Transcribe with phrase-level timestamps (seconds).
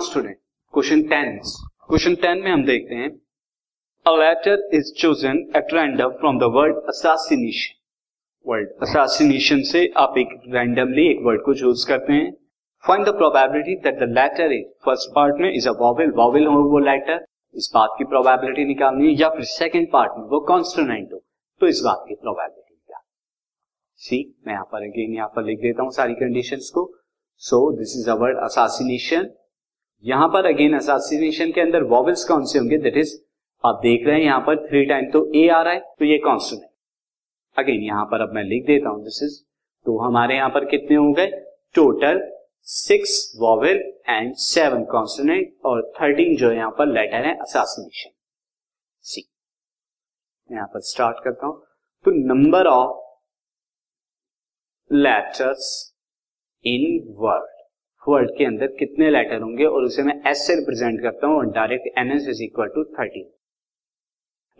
[0.00, 0.36] Student
[0.74, 1.38] question ten
[1.88, 3.08] question ten में हम देखते हैं
[4.06, 7.74] a letter is chosen at random from the word assassination
[8.46, 12.32] word assassination से आप एक रैंडमली एक वर्ड को चूज़ करते हैं.
[12.84, 16.62] Find the probability that the letter is first part में इज़ अ वॉवेल वॉवेल हो
[16.72, 17.24] वो लेटर
[17.54, 21.22] इस बात की प्रोबेबिलिटी निकालनी है या फिर सेकंड पार्ट में वो कॉन्स्टोनेंट हो
[21.60, 22.62] तो इस बात की प्रोबेबिलिटी
[24.00, 24.16] सी
[24.46, 26.82] मैं यहाँ पर अगेन यहाँ पर लिख देता हूँ सारी कंडीशंस को.
[27.42, 29.28] So this is our assassination
[30.04, 32.78] यहाँ पर अगेन असासिनेशन के अंदर वॉवल्स कौन से होंगे?
[32.78, 33.16] दैट इज़
[33.64, 36.18] आप देख रहे हैं यहाँ पर थ्री टाइम तो ए आ रहा है तो ये
[36.24, 36.62] कॉन्स्टेंट
[37.56, 39.40] अगेन यहाँ पर अब मैं लिख देता हूँ दिस इज़
[39.86, 41.26] तो हमारे यहाँ पर कितने हो गए
[41.74, 42.20] total
[42.66, 48.10] six vowel and seven constant और थर्टीन जो यहाँ पर लेटर है असासिनेशन
[49.04, 49.24] सी
[50.50, 51.60] यहाँ पर स्टार्ट करता हूँ।
[52.04, 53.02] तो number of
[54.90, 55.66] letters
[56.64, 56.82] in
[57.18, 57.53] word
[58.08, 61.98] word के अंदर कितने लेटर होंगे और उसे मैं एस से रिप्रेजेंट करता हूँ direct
[61.98, 63.30] N S is equal to thirteen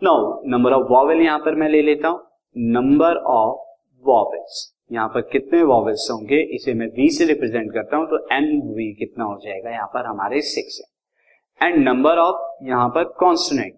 [0.01, 2.19] now number of vowel यहाँ पर मैं ले लेता हूँ.
[2.55, 3.59] नंबर ऑफ़
[4.05, 8.45] वॉवेल्स यहाँ पर कितने वॉवेल्स होंगे, इसे मैं वी से रिप्रेजेंट करता हूँ तो एन
[8.75, 9.69] वी कितना हो जाएगा?
[9.71, 11.69] यहाँ पर हमारे सिक्स है.
[11.69, 13.73] एंड नंबर ऑफ़ यहाँ पर कॉन्सोनेंट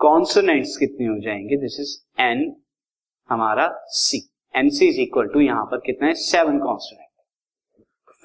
[0.00, 1.56] कॉन्सोनेंट्स कितने हो जाएँगे?
[1.56, 2.54] दिस इज़ एन
[3.28, 6.14] हमारा C N C is equal to यहाँ पर कितना है?
[6.14, 7.00] सेवन कॉन्स्टेंट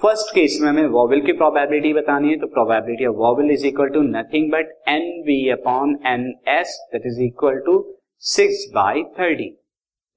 [0.01, 3.89] फ़र्स्ट केस में हमें वॉवल की प्रोबेबिलिटी बतानी है तो probability of vowel is equal
[3.89, 7.77] to nothing but N V upon N S that is equal to
[8.23, 9.49] six by thirty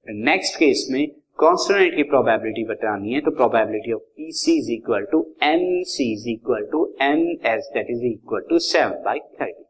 [0.07, 1.07] next case में
[1.39, 6.11] कॉन्स्टेंट की प्रोबेबिलिटी बतानी है तो probability of P C is equal to N C
[6.13, 9.63] is equal to N S that is equal to seven by thirty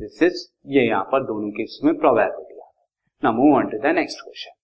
[0.00, 0.46] this is
[0.76, 2.60] ये यहाँ पर दोनों case में probability
[3.22, 4.63] now move on to the next question